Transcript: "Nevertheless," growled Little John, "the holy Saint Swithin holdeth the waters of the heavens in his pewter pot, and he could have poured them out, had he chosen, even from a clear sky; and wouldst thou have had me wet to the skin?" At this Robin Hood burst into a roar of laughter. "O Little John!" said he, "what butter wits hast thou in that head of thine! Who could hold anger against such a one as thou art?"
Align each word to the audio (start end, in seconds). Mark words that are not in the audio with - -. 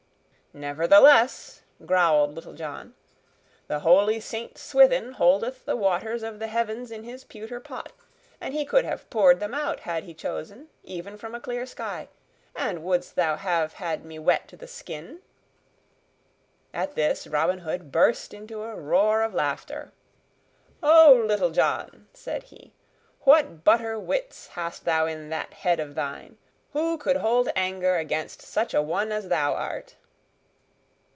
"Nevertheless," 0.53 1.61
growled 1.85 2.35
Little 2.35 2.51
John, 2.51 2.93
"the 3.67 3.79
holy 3.79 4.19
Saint 4.19 4.57
Swithin 4.57 5.13
holdeth 5.13 5.63
the 5.63 5.77
waters 5.77 6.23
of 6.23 6.39
the 6.39 6.47
heavens 6.47 6.91
in 6.91 7.05
his 7.05 7.23
pewter 7.23 7.61
pot, 7.61 7.93
and 8.41 8.53
he 8.53 8.65
could 8.65 8.83
have 8.83 9.09
poured 9.09 9.39
them 9.39 9.53
out, 9.53 9.79
had 9.79 10.03
he 10.03 10.13
chosen, 10.13 10.67
even 10.83 11.15
from 11.17 11.33
a 11.33 11.39
clear 11.39 11.65
sky; 11.65 12.09
and 12.53 12.83
wouldst 12.83 13.15
thou 13.15 13.37
have 13.37 13.71
had 13.75 14.03
me 14.03 14.19
wet 14.19 14.49
to 14.49 14.57
the 14.57 14.67
skin?" 14.67 15.21
At 16.73 16.95
this 16.95 17.27
Robin 17.27 17.59
Hood 17.59 17.89
burst 17.89 18.33
into 18.33 18.61
a 18.61 18.75
roar 18.75 19.21
of 19.21 19.33
laughter. 19.33 19.93
"O 20.83 21.13
Little 21.25 21.51
John!" 21.51 22.09
said 22.13 22.43
he, 22.43 22.73
"what 23.21 23.63
butter 23.63 23.97
wits 23.97 24.47
hast 24.47 24.83
thou 24.83 25.05
in 25.05 25.29
that 25.29 25.53
head 25.53 25.79
of 25.79 25.95
thine! 25.95 26.37
Who 26.73 26.97
could 26.97 27.15
hold 27.15 27.47
anger 27.55 27.95
against 27.95 28.41
such 28.41 28.73
a 28.73 28.81
one 28.81 29.13
as 29.13 29.29
thou 29.29 29.53
art?" 29.53 29.95